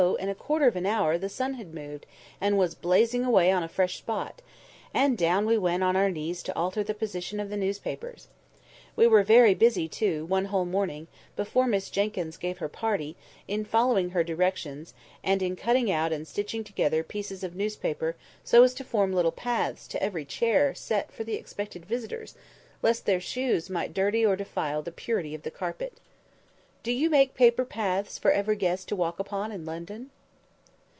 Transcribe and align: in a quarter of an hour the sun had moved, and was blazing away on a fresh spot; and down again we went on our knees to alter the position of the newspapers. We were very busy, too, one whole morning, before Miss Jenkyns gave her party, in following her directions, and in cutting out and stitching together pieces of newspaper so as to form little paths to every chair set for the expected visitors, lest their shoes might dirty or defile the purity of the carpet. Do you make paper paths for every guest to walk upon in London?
in 0.17 0.29
a 0.29 0.33
quarter 0.35 0.65
of 0.65 0.75
an 0.75 0.87
hour 0.87 1.15
the 1.15 1.29
sun 1.29 1.53
had 1.53 1.75
moved, 1.75 2.07
and 2.41 2.57
was 2.57 2.73
blazing 2.73 3.23
away 3.23 3.51
on 3.51 3.61
a 3.61 3.67
fresh 3.69 3.99
spot; 3.99 4.41
and 4.95 5.15
down 5.15 5.43
again 5.43 5.45
we 5.45 5.59
went 5.59 5.83
on 5.83 5.95
our 5.95 6.09
knees 6.09 6.41
to 6.41 6.55
alter 6.55 6.81
the 6.83 6.95
position 6.95 7.39
of 7.39 7.51
the 7.51 7.55
newspapers. 7.57 8.27
We 8.95 9.05
were 9.05 9.21
very 9.21 9.53
busy, 9.53 9.87
too, 9.87 10.25
one 10.25 10.45
whole 10.45 10.65
morning, 10.65 11.05
before 11.35 11.67
Miss 11.67 11.91
Jenkyns 11.91 12.37
gave 12.37 12.57
her 12.57 12.67
party, 12.67 13.15
in 13.47 13.63
following 13.63 14.09
her 14.09 14.23
directions, 14.23 14.95
and 15.23 15.43
in 15.43 15.55
cutting 15.55 15.91
out 15.91 16.11
and 16.11 16.27
stitching 16.27 16.63
together 16.63 17.03
pieces 17.03 17.43
of 17.43 17.55
newspaper 17.55 18.15
so 18.43 18.63
as 18.63 18.73
to 18.75 18.83
form 18.83 19.13
little 19.13 19.31
paths 19.31 19.87
to 19.89 20.01
every 20.01 20.25
chair 20.25 20.73
set 20.73 21.11
for 21.11 21.23
the 21.23 21.35
expected 21.35 21.85
visitors, 21.85 22.33
lest 22.81 23.05
their 23.05 23.21
shoes 23.21 23.69
might 23.69 23.93
dirty 23.93 24.25
or 24.25 24.35
defile 24.35 24.81
the 24.81 24.91
purity 24.91 25.35
of 25.35 25.43
the 25.43 25.51
carpet. 25.51 25.99
Do 26.83 26.91
you 26.91 27.11
make 27.11 27.35
paper 27.35 27.63
paths 27.63 28.17
for 28.17 28.31
every 28.31 28.55
guest 28.55 28.87
to 28.87 28.95
walk 28.95 29.19
upon 29.19 29.51
in 29.51 29.65
London? 29.65 30.09